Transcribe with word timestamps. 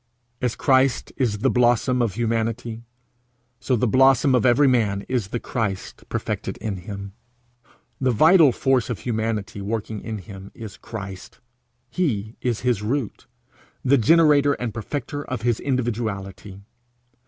As 0.41 0.55
Christ 0.55 1.13
is 1.15 1.37
the 1.45 1.49
blossom 1.51 2.01
of 2.01 2.15
humanity, 2.15 2.81
so 3.59 3.75
the 3.75 3.85
blossom 3.85 4.33
of 4.33 4.47
every 4.47 4.67
man 4.67 5.05
is 5.07 5.27
the 5.27 5.39
Christ 5.39 6.09
perfected 6.09 6.57
in 6.57 6.77
him. 6.77 7.11
The 7.99 8.09
vital 8.09 8.51
force 8.51 8.89
of 8.89 8.97
humanity 9.01 9.61
working 9.61 10.01
in 10.03 10.17
him 10.17 10.49
is 10.55 10.75
Christ; 10.75 11.39
he 11.91 12.35
is 12.41 12.61
his 12.61 12.81
root 12.81 13.27
the 13.85 13.99
generator 13.99 14.53
and 14.53 14.73
perfecter 14.73 15.23
of 15.25 15.43
his 15.43 15.59
individuality. 15.59 16.61